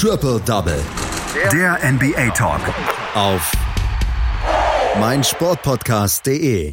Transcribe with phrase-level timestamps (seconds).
[0.00, 0.80] Triple Double.
[1.52, 2.60] Der NBA Talk.
[3.16, 3.50] Auf
[5.00, 6.72] meinsportpodcast.de.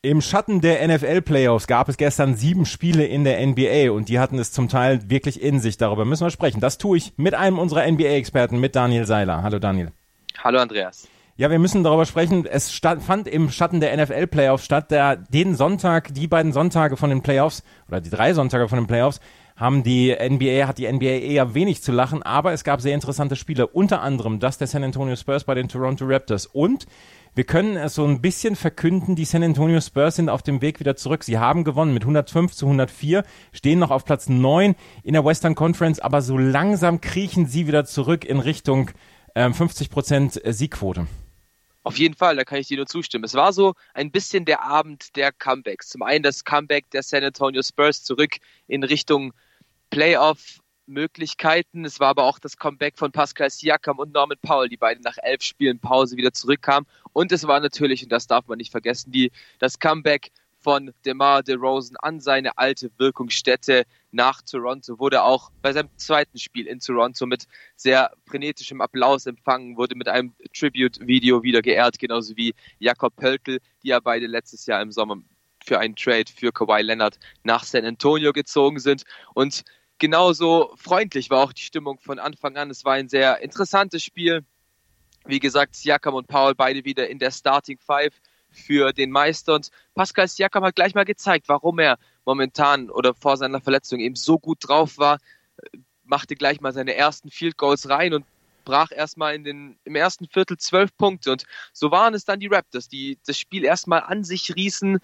[0.00, 4.38] Im Schatten der NFL-Playoffs gab es gestern sieben Spiele in der NBA und die hatten
[4.38, 5.76] es zum Teil wirklich in sich.
[5.76, 6.60] Darüber müssen wir sprechen.
[6.60, 9.42] Das tue ich mit einem unserer NBA-Experten, mit Daniel Seiler.
[9.42, 9.92] Hallo Daniel.
[10.42, 11.08] Hallo Andreas.
[11.36, 12.46] Ja, wir müssen darüber sprechen.
[12.46, 14.90] Es stand, fand im Schatten der NFL-Playoffs statt.
[14.90, 18.86] Der, den Sonntag, die beiden Sonntage von den Playoffs oder die drei Sonntage von den
[18.86, 19.20] Playoffs
[19.56, 23.36] haben die NBA, hat die NBA eher wenig zu lachen, aber es gab sehr interessante
[23.36, 23.66] Spiele.
[23.66, 26.86] Unter anderem das der San Antonio Spurs bei den Toronto Raptors und
[27.34, 30.80] wir können es so ein bisschen verkünden, die San Antonio Spurs sind auf dem Weg
[30.80, 31.22] wieder zurück.
[31.22, 35.54] Sie haben gewonnen mit 105 zu 104, stehen noch auf Platz 9 in der Western
[35.54, 38.90] Conference, aber so langsam kriechen sie wieder zurück in Richtung
[39.34, 41.06] äh, 50 Prozent Siegquote.
[41.82, 43.24] Auf jeden Fall, da kann ich dir nur zustimmen.
[43.24, 45.90] Es war so ein bisschen der Abend der Comebacks.
[45.90, 49.32] Zum einen das Comeback der San Antonio Spurs zurück in Richtung
[49.90, 51.84] Playoff-Möglichkeiten.
[51.84, 55.16] Es war aber auch das Comeback von Pascal Siakam und Norman Powell, die beide nach
[55.22, 56.88] elf Spielen Pause wieder zurückkamen.
[57.12, 60.30] Und es war natürlich, und das darf man nicht vergessen, die, das Comeback
[60.66, 66.66] von DeMar DeRozan an seine alte Wirkungsstätte nach Toronto, wurde auch bei seinem zweiten Spiel
[66.66, 67.44] in Toronto mit
[67.76, 73.88] sehr frenetischem Applaus empfangen, wurde mit einem Tribute-Video wieder geehrt, genauso wie Jakob Pöltl, die
[73.88, 75.18] ja beide letztes Jahr im Sommer
[75.66, 79.04] für einen Trade für Kawhi Leonard nach San Antonio gezogen sind.
[79.34, 79.62] Und
[79.98, 82.70] genauso freundlich war auch die Stimmung von Anfang an.
[82.70, 84.44] Es war ein sehr interessantes Spiel.
[85.26, 88.14] Wie gesagt, Siakam und Paul beide wieder in der Starting Five
[88.50, 89.54] für den Meister.
[89.54, 94.16] Und Pascal Siakam hat gleich mal gezeigt, warum er momentan oder vor seiner Verletzung eben
[94.16, 95.18] so gut drauf war,
[96.04, 98.24] machte gleich mal seine ersten Field Goals rein und
[98.64, 101.32] brach erstmal in den, im ersten Viertel zwölf Punkte.
[101.32, 104.98] Und so waren es dann die Raptors, die das Spiel erstmal an sich rießen,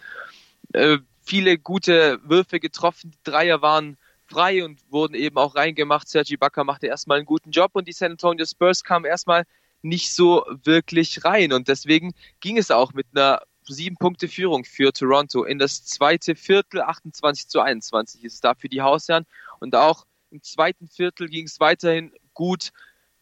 [0.73, 6.09] äh, viele gute Würfe getroffen, die Dreier waren frei und wurden eben auch reingemacht.
[6.09, 9.45] Sergi Bakker machte erstmal einen guten Job und die San Antonio Spurs kamen erstmal
[9.83, 11.53] nicht so wirklich rein.
[11.53, 16.35] Und deswegen ging es auch mit einer sieben Punkte Führung für Toronto in das zweite
[16.35, 19.27] Viertel, 28 zu 21 ist es da für die Hausherren.
[19.61, 22.71] Und auch im zweiten Viertel ging es weiterhin gut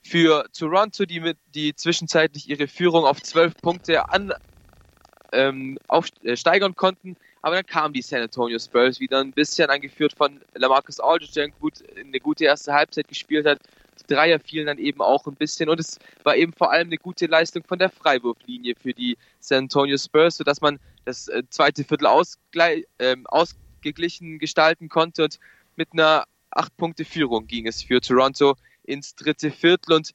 [0.03, 4.33] für Toronto, die mit, die zwischenzeitlich ihre Führung auf zwölf Punkte an,
[5.33, 7.17] ähm, aufsteigern äh, konnten.
[7.43, 11.49] Aber dann kamen die San Antonio Spurs wieder ein bisschen angeführt von Lamarcus Aldridge, der
[11.49, 13.61] gut, eine gute erste Halbzeit gespielt hat,
[14.11, 17.27] Dreier fielen dann eben auch ein bisschen und es war eben vor allem eine gute
[17.27, 22.09] Leistung von der Freiwurflinie für die San Antonio Spurs, sodass man das äh, zweite Viertel
[22.99, 25.39] äh, ausgeglichen gestalten konnte und
[25.77, 30.11] mit einer acht Punkte Führung ging es für Toronto ins dritte Viertel und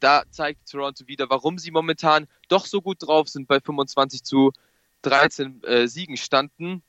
[0.00, 4.52] da zeigt Toronto wieder, warum sie momentan doch so gut drauf sind, bei 25 zu
[5.02, 6.82] 13 äh, Siegen standen,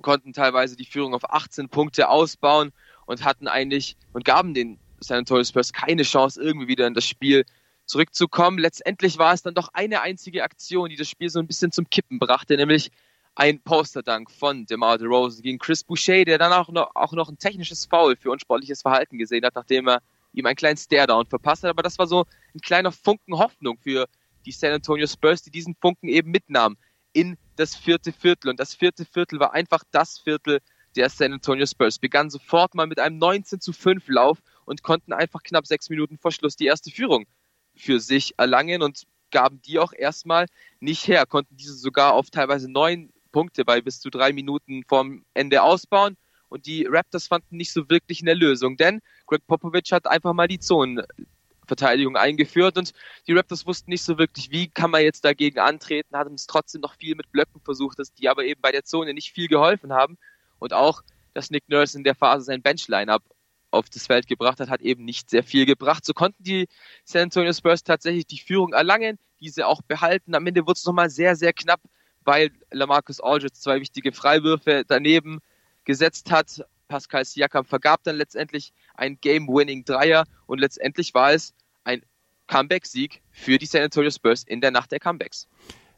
[0.00, 2.72] konnten teilweise die Führung auf 18 Punkte ausbauen
[3.06, 7.06] und hatten eigentlich und gaben den San Antonio Spurs keine Chance, irgendwie wieder in das
[7.06, 7.44] Spiel
[7.86, 8.58] zurückzukommen.
[8.58, 11.88] Letztendlich war es dann doch eine einzige Aktion, die das Spiel so ein bisschen zum
[11.90, 12.90] Kippen brachte, nämlich
[13.34, 17.38] ein Posterdank von DeMar DeRozan gegen Chris Boucher, der dann auch noch, auch noch ein
[17.38, 20.02] technisches Foul für unsportliches Verhalten gesehen hat, nachdem er
[20.32, 21.70] ihm einen kleinen Stare-Down verpasst hat.
[21.70, 24.06] Aber das war so ein kleiner Funken Hoffnung für
[24.44, 26.76] die San Antonio Spurs, die diesen Funken eben mitnahmen
[27.12, 28.48] in das vierte Viertel.
[28.50, 30.60] Und das vierte Viertel war einfach das Viertel
[30.96, 31.98] der San Antonio Spurs.
[31.98, 36.18] Begann sofort mal mit einem 19 zu 5 Lauf und konnten einfach knapp sechs Minuten
[36.18, 37.26] vor Schluss die erste Führung
[37.74, 40.46] für sich erlangen und gaben die auch erstmal
[40.78, 45.24] nicht her, konnten diese sogar auf teilweise neun Punkte bei bis zu drei Minuten vorm
[45.34, 46.16] Ende ausbauen.
[46.48, 50.48] Und die Raptors fanden nicht so wirklich eine Lösung, denn Greg Popovich hat einfach mal
[50.48, 50.60] die
[51.72, 52.92] Zonenverteidigung eingeführt und
[53.26, 56.80] die Raptors wussten nicht so wirklich, wie kann man jetzt dagegen antreten, hatten es trotzdem
[56.80, 59.92] noch viel mit Blöcken versucht, dass die aber eben bei der Zone nicht viel geholfen
[59.92, 60.18] haben.
[60.58, 61.02] Und auch,
[61.34, 63.22] dass Nick Nurse in der Phase sein Bench-Line-Up
[63.70, 66.04] auf das Feld gebracht hat, hat eben nicht sehr viel gebracht.
[66.04, 66.68] So konnten die
[67.04, 70.34] San Antonio Spurs tatsächlich die Führung erlangen, diese auch behalten.
[70.34, 71.80] Am Ende wurde es nochmal sehr, sehr knapp,
[72.24, 75.40] weil Lamarcus Aldridge zwei wichtige Freiwürfe daneben
[75.84, 76.64] gesetzt hat.
[76.86, 81.54] Pascal Siakam vergab dann letztendlich ein Game-Winning-Dreier und letztendlich war es
[82.52, 85.48] Comeback-Sieg für die San Antonio Spurs in der Nacht der Comebacks.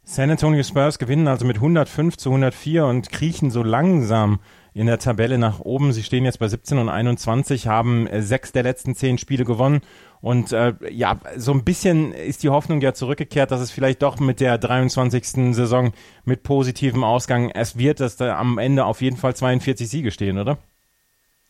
[0.05, 4.39] San Antonio Spurs gewinnen also mit 105 zu 104 und kriechen so langsam
[4.73, 5.93] in der Tabelle nach oben.
[5.93, 9.81] Sie stehen jetzt bei 17 und 21, haben äh, sechs der letzten zehn Spiele gewonnen.
[10.21, 14.21] Und äh, ja, so ein bisschen ist die Hoffnung ja zurückgekehrt, dass es vielleicht doch
[14.21, 15.55] mit der 23.
[15.55, 15.93] Saison
[16.25, 20.39] mit positivem Ausgang es wird, dass da am Ende auf jeden Fall 42 Siege stehen,
[20.39, 20.59] oder?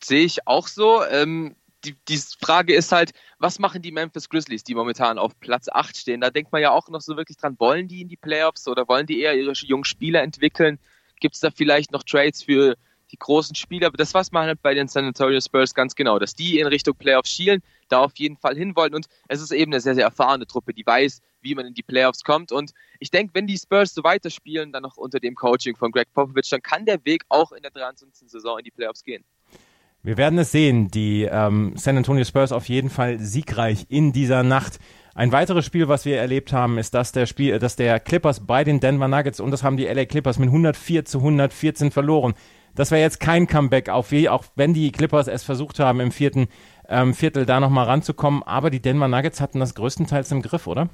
[0.03, 1.05] Sehe ich auch so.
[1.05, 3.12] Ähm, die, die Frage ist halt,
[3.44, 6.23] was machen die Memphis Grizzlies, die momentan auf Platz 8 stehen?
[6.23, 8.88] Da denkt man ja auch noch so wirklich dran, wollen die in die Playoffs oder
[8.88, 10.79] wollen die eher ihre jungen Spieler entwickeln?
[11.20, 12.75] Gibt es da vielleicht noch Trades für
[13.12, 16.19] die großen Spieler, aber das was man halt bei den San Antonio Spurs ganz genau,
[16.19, 17.61] dass die in Richtung Playoffs schielen.
[17.91, 18.94] da auf jeden Fall hinwollen.
[18.94, 21.82] Und es ist eben eine sehr, sehr erfahrene Truppe, die weiß, wie man in die
[21.82, 22.50] Playoffs kommt.
[22.50, 26.11] Und ich denke, wenn die Spurs so weiterspielen, dann noch unter dem Coaching von Greg
[26.14, 28.31] Popovich, dann kann der Weg auch in der 23.
[28.31, 29.23] Saison in die Playoffs gehen.
[30.05, 30.89] Wir werden es sehen.
[30.89, 34.79] Die ähm, San Antonio Spurs auf jeden Fall siegreich in dieser Nacht.
[35.15, 38.65] Ein weiteres Spiel, was wir erlebt haben, ist das der Spiel, dass der Clippers bei
[38.65, 42.35] den Denver Nuggets und das haben die LA Clippers mit 104 zu 114 verloren.
[42.75, 46.12] Das wäre jetzt kein Comeback, auf wie, auch wenn die Clippers es versucht haben, im
[46.12, 46.49] vierten
[46.87, 48.43] ähm, Viertel da nochmal ranzukommen.
[48.43, 50.91] Aber die Denver Nuggets hatten das größtenteils im Griff, oder?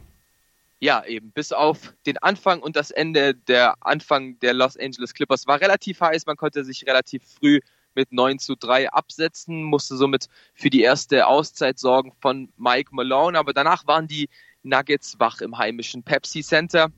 [0.79, 1.33] Ja, eben.
[1.33, 6.01] Bis auf den Anfang und das Ende der Anfang der Los Angeles Clippers war relativ
[6.01, 6.27] heiß.
[6.27, 7.59] Man konnte sich relativ früh
[7.95, 13.39] mit 9 zu 3 absetzen, musste somit für die erste Auszeit sorgen von Mike Malone.
[13.39, 14.29] Aber danach waren die
[14.63, 16.91] Nuggets wach im heimischen Pepsi Center.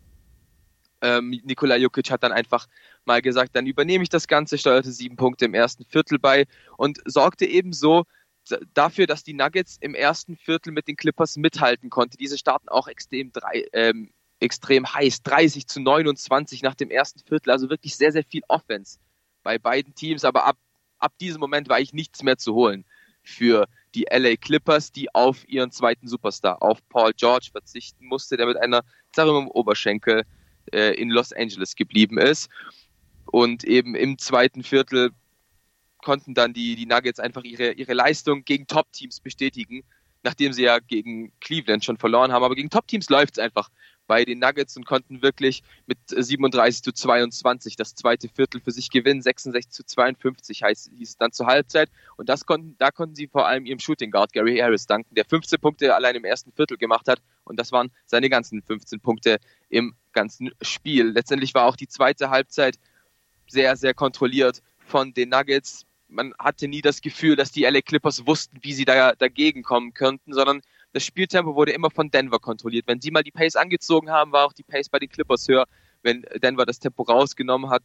[1.00, 2.69] Ähm, Nikola Jokic hat dann einfach
[3.05, 6.47] mal gesagt, dann übernehme ich das Ganze, steuerte sieben Punkte im ersten Viertel bei
[6.77, 8.05] und sorgte ebenso
[8.75, 12.17] dafür, dass die Nuggets im ersten Viertel mit den Clippers mithalten konnte.
[12.17, 17.50] Diese starten auch extrem, drei, ähm, extrem heiß, 30 zu 29 nach dem ersten Viertel,
[17.50, 18.99] also wirklich sehr, sehr viel Offense
[19.43, 20.56] bei beiden Teams, aber ab
[21.02, 22.84] ab diesem Moment war ich nichts mehr zu holen
[23.22, 28.46] für die LA Clippers, die auf ihren zweiten Superstar, auf Paul George verzichten musste, der
[28.46, 28.82] mit einer
[29.12, 30.25] Zerrung im Oberschenkel
[30.72, 32.49] äh, in Los Angeles geblieben ist.
[33.26, 35.10] Und eben im zweiten Viertel
[35.99, 39.84] konnten dann die, die Nuggets einfach ihre, ihre Leistung gegen Top-Teams bestätigen,
[40.22, 42.44] nachdem sie ja gegen Cleveland schon verloren haben.
[42.44, 43.70] Aber gegen Top-Teams läuft es einfach
[44.12, 48.91] bei den Nuggets und konnten wirklich mit 37 zu 22 das zweite Viertel für sich
[48.91, 49.23] gewinnen.
[49.23, 51.88] 66 zu 52 heißt, hieß es dann zur Halbzeit.
[52.19, 55.25] Und das konnten, da konnten sie vor allem ihrem Shooting Guard Gary Harris danken, der
[55.25, 57.23] 15 Punkte allein im ersten Viertel gemacht hat.
[57.44, 59.38] Und das waren seine ganzen 15 Punkte
[59.70, 61.06] im ganzen Spiel.
[61.09, 62.79] Letztendlich war auch die zweite Halbzeit
[63.49, 65.87] sehr, sehr kontrolliert von den Nuggets.
[66.09, 69.94] Man hatte nie das Gefühl, dass die LA Clippers wussten, wie sie da dagegen kommen
[69.94, 70.61] könnten, sondern
[70.93, 72.87] das Spieltempo wurde immer von Denver kontrolliert.
[72.87, 75.67] Wenn sie mal die Pace angezogen haben, war auch die Pace bei den Clippers höher.
[76.03, 77.83] Wenn Denver das Tempo rausgenommen hat,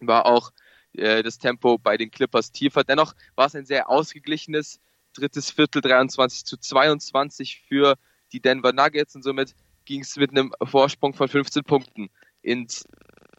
[0.00, 0.50] war auch
[0.92, 2.84] äh, das Tempo bei den Clippers tiefer.
[2.84, 4.80] Dennoch war es ein sehr ausgeglichenes
[5.14, 7.96] drittes Viertel, 23 zu 22 für
[8.32, 12.10] die Denver Nuggets und somit ging es mit einem Vorsprung von 15 Punkten
[12.42, 12.84] ins,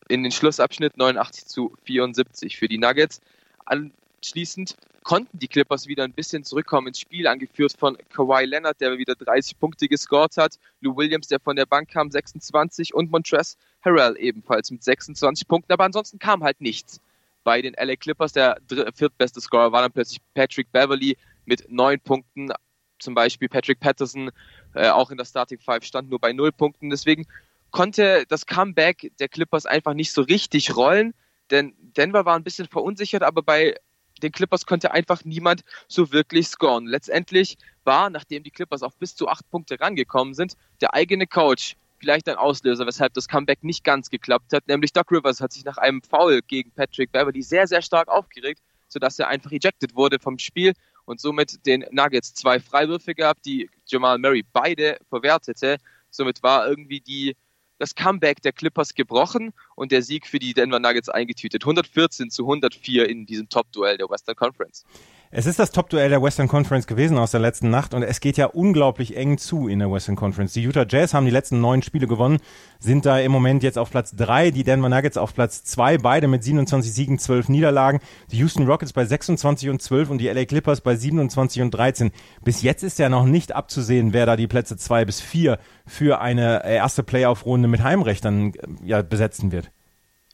[0.10, 3.22] in den Schlussabschnitt 89 zu 74 für die Nuggets.
[3.66, 8.98] Anschließend konnten die Clippers wieder ein bisschen zurückkommen ins Spiel, angeführt von Kawhi Leonard, der
[8.98, 13.58] wieder 30 Punkte gescored hat, Lou Williams, der von der Bank kam, 26 und Montrezl
[13.84, 17.02] Harrell ebenfalls mit 26 Punkten, aber ansonsten kam halt nichts.
[17.44, 18.58] Bei den LA Clippers, der
[18.94, 22.52] viertbeste Scorer war dann plötzlich Patrick Beverly mit neun Punkten,
[23.00, 24.30] zum Beispiel Patrick Patterson,
[24.76, 27.26] äh, auch in der Starting Five stand nur bei null Punkten, deswegen
[27.72, 31.16] konnte das Comeback der Clippers einfach nicht so richtig rollen,
[31.50, 33.76] denn Denver war ein bisschen verunsichert, aber bei
[34.22, 36.86] den Clippers konnte einfach niemand so wirklich scoren.
[36.86, 41.76] Letztendlich war, nachdem die Clippers auf bis zu acht Punkte rangekommen sind, der eigene Coach
[42.00, 44.68] vielleicht ein Auslöser, weshalb das Comeback nicht ganz geklappt hat.
[44.68, 48.62] Nämlich Doc Rivers hat sich nach einem Foul gegen Patrick Beverly sehr, sehr stark aufgeregt,
[48.88, 50.74] sodass er einfach ejected wurde vom Spiel
[51.06, 55.78] und somit den Nuggets zwei Freiwürfe gab, die Jamal Murray beide verwertete.
[56.10, 57.36] Somit war irgendwie die
[57.82, 61.64] das Comeback der Clippers gebrochen und der Sieg für die Denver Nuggets eingetütet.
[61.64, 64.86] 114 zu 104 in diesem Top-Duell der Western Conference.
[65.34, 68.36] Es ist das Top-Duell der Western Conference gewesen aus der letzten Nacht und es geht
[68.36, 70.52] ja unglaublich eng zu in der Western Conference.
[70.52, 72.40] Die Utah Jazz haben die letzten neun Spiele gewonnen,
[72.80, 76.28] sind da im Moment jetzt auf Platz drei, die Denver Nuggets auf Platz zwei, beide
[76.28, 80.44] mit 27 Siegen, 12 Niederlagen, die Houston Rockets bei 26 und 12 und die LA
[80.44, 82.12] Clippers bei 27 und 13.
[82.44, 86.20] Bis jetzt ist ja noch nicht abzusehen, wer da die Plätze zwei bis vier für
[86.20, 88.52] eine erste Playoff-Runde mit Heimrecht dann
[88.84, 89.72] ja, besetzen wird.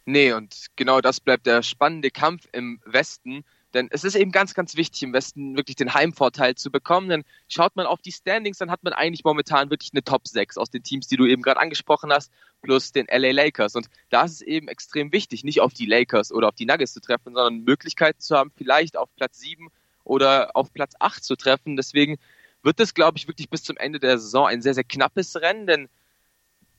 [0.06, 3.44] Nee, und genau das bleibt der spannende Kampf im Westen
[3.74, 7.10] denn es ist eben ganz, ganz wichtig, im Westen wirklich den Heimvorteil zu bekommen.
[7.10, 10.58] Denn schaut man auf die Standings, dann hat man eigentlich momentan wirklich eine Top 6
[10.58, 12.32] aus den Teams, die du eben gerade angesprochen hast,
[12.62, 13.76] plus den LA Lakers.
[13.76, 16.94] Und da ist es eben extrem wichtig, nicht auf die Lakers oder auf die Nuggets
[16.94, 19.70] zu treffen, sondern Möglichkeiten zu haben, vielleicht auf Platz 7
[20.06, 21.76] oder auf Platz 8 zu treffen.
[21.76, 22.18] Deswegen
[22.64, 25.68] wird es, glaube ich, wirklich bis zum Ende der Saison ein sehr, sehr knappes Rennen,
[25.68, 25.90] denn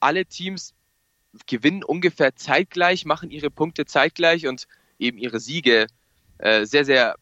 [0.01, 0.75] alle Teams
[1.47, 4.67] gewinnen ungefähr zeitgleich, machen ihre Punkte zeitgleich und
[4.99, 5.87] eben ihre Siege
[6.39, 7.17] äh, sehr, sehr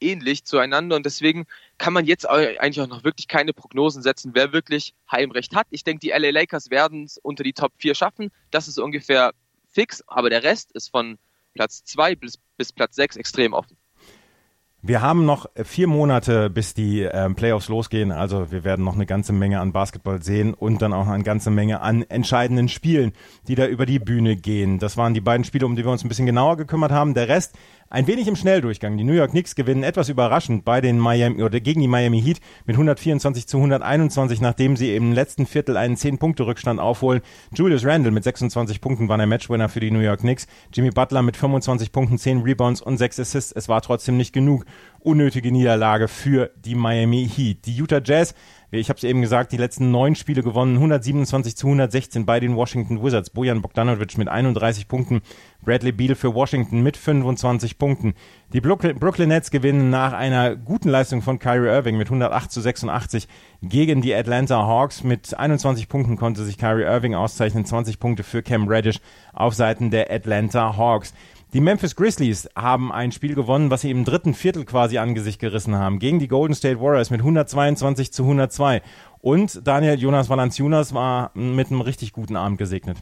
[0.00, 1.46] ähnlich zueinander und deswegen
[1.78, 5.66] kann man jetzt eigentlich auch noch wirklich keine Prognosen setzen, wer wirklich Heimrecht hat.
[5.70, 8.30] Ich denke, die LA Lakers werden es unter die Top 4 schaffen.
[8.50, 9.32] Das ist ungefähr
[9.68, 11.18] fix, aber der Rest ist von
[11.54, 13.76] Platz 2 bis, bis Platz 6 extrem offen.
[14.82, 18.12] Wir haben noch vier Monate, bis die ähm, Playoffs losgehen.
[18.12, 21.50] Also wir werden noch eine ganze Menge an Basketball sehen und dann auch eine ganze
[21.50, 23.12] Menge an entscheidenden Spielen,
[23.46, 24.78] die da über die Bühne gehen.
[24.78, 27.12] Das waren die beiden Spiele, um die wir uns ein bisschen genauer gekümmert haben.
[27.12, 27.58] Der Rest
[27.92, 28.96] Ein wenig im Schnelldurchgang.
[28.96, 32.38] Die New York Knicks gewinnen etwas überraschend bei den Miami oder gegen die Miami Heat
[32.64, 37.20] mit 124 zu 121, nachdem sie im letzten Viertel einen 10-Punkte-Rückstand aufholen.
[37.52, 40.46] Julius Randle mit 26 Punkten war der Matchwinner für die New York Knicks.
[40.72, 43.50] Jimmy Butler mit 25 Punkten, 10 Rebounds und 6 Assists.
[43.50, 44.66] Es war trotzdem nicht genug.
[45.00, 47.66] Unnötige Niederlage für die Miami Heat.
[47.66, 48.36] Die Utah Jazz
[48.72, 52.54] ich habe es eben gesagt, die letzten neun Spiele gewonnen, 127 zu 116 bei den
[52.54, 53.30] Washington Wizards.
[53.30, 55.22] Bojan Bogdanovic mit 31 Punkten,
[55.62, 58.14] Bradley Beal für Washington mit 25 Punkten.
[58.52, 63.26] Die Brooklyn Nets gewinnen nach einer guten Leistung von Kyrie Irving mit 108 zu 86
[63.60, 65.02] gegen die Atlanta Hawks.
[65.02, 69.00] Mit 21 Punkten konnte sich Kyrie Irving auszeichnen, 20 Punkte für Cam Reddish
[69.32, 71.12] auf Seiten der Atlanta Hawks.
[71.52, 75.40] Die Memphis Grizzlies haben ein Spiel gewonnen, was sie im dritten Viertel quasi an Gesicht
[75.40, 78.82] gerissen haben, gegen die Golden State Warriors mit 122 zu 102.
[79.20, 82.98] Und Daniel Jonas Valanciunas war mit einem richtig guten Abend gesegnet.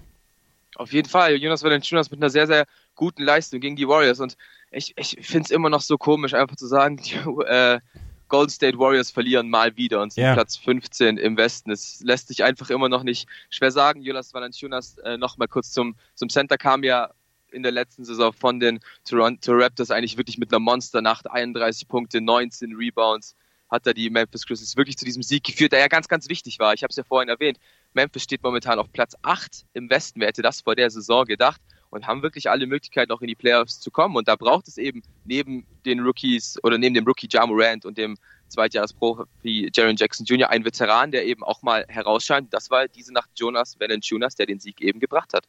[0.77, 2.65] Auf jeden Fall, Jonas Valanciunas mit einer sehr, sehr
[2.95, 4.19] guten Leistung gegen die Warriors.
[4.19, 4.39] Und
[4.71, 7.81] ich, ich finde es immer noch so komisch, einfach zu sagen, die äh,
[8.29, 10.33] Golden State Warriors verlieren mal wieder und sind yeah.
[10.33, 11.71] Platz 15 im Westen.
[11.71, 14.01] Es lässt sich einfach immer noch nicht schwer sagen.
[14.01, 17.11] Jonas Valanciunas äh, noch mal kurz zum, zum Center kam ja
[17.53, 22.21] in der letzten Saison von den Toronto Raptors eigentlich wirklich mit einer Monsternacht, 31 Punkte,
[22.21, 23.35] 19 Rebounds,
[23.71, 26.59] hat er die Memphis Grizzlies wirklich zu diesem Sieg geführt, der ja ganz, ganz wichtig
[26.59, 26.75] war.
[26.75, 27.59] Ich habe es ja vorhin erwähnt.
[27.93, 30.21] Memphis steht momentan auf Platz 8 im Westen.
[30.21, 31.61] Wer hätte das vor der Saison gedacht?
[31.91, 34.17] Und haben wirklich alle Möglichkeiten, auch in die Playoffs zu kommen.
[34.17, 37.97] Und da braucht es eben neben den Rookies oder neben dem Rookie Ja Morant und
[37.97, 40.51] dem Zweitjahresprofi Jaron Jackson Jr.
[40.51, 42.53] einen Veteran, der eben auch mal herausscheint.
[42.53, 45.47] Das war diese Nacht Jonas Valanciunas, der den Sieg eben gebracht hat.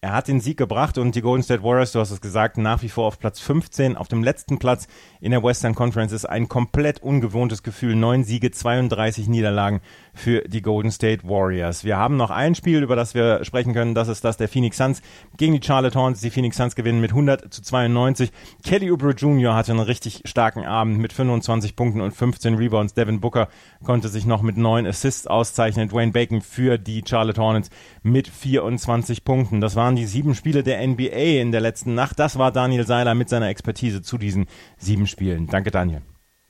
[0.00, 2.82] Er hat den Sieg gebracht und die Golden State Warriors, du hast es gesagt, nach
[2.82, 4.86] wie vor auf Platz 15, auf dem letzten Platz
[5.20, 7.96] in der Western Conference ist ein komplett ungewohntes Gefühl.
[7.96, 9.80] Neun Siege, 32 Niederlagen
[10.14, 11.82] für die Golden State Warriors.
[11.82, 13.96] Wir haben noch ein Spiel, über das wir sprechen können.
[13.96, 15.02] Das ist das der Phoenix Suns
[15.36, 16.20] gegen die Charlotte Hornets.
[16.20, 18.30] Die Phoenix Suns gewinnen mit 100 zu 92.
[18.64, 19.56] Kelly Oubre Jr.
[19.56, 22.94] hatte einen richtig starken Abend mit 25 Punkten und 15 Rebounds.
[22.94, 23.48] Devin Booker
[23.82, 25.88] konnte sich noch mit neun Assists auszeichnen.
[25.88, 27.70] Dwayne Bacon für die Charlotte Hornets
[28.04, 29.60] mit 24 Punkten.
[29.60, 32.18] Das waren die sieben Spiele der NBA in der letzten Nacht.
[32.18, 35.46] Das war Daniel Seiler mit seiner Expertise zu diesen sieben Spielen.
[35.46, 36.02] Danke, Daniel.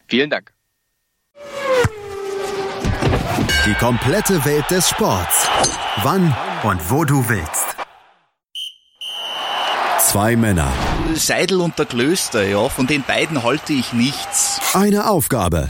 [0.09, 0.53] Vielen Dank.
[3.65, 5.49] Die komplette Welt des Sports.
[6.03, 7.77] Wann und wo du willst.
[10.01, 10.73] Zwei Männer.
[11.15, 14.61] Seidel und der Klöster, ja, von den beiden halte ich nichts.
[14.75, 15.69] Eine Aufgabe.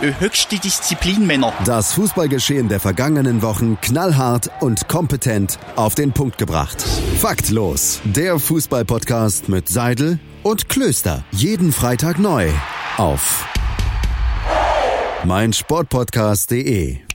[0.00, 1.44] Höchste Disziplin.
[1.64, 6.82] Das Fußballgeschehen der vergangenen Wochen knallhart und kompetent auf den Punkt gebracht.
[7.18, 8.00] Faktlos.
[8.04, 11.24] Der Fußballpodcast mit Seidel und Klöster.
[11.32, 12.48] Jeden Freitag neu
[12.96, 13.46] auf
[15.24, 17.05] meinsportpodcast.de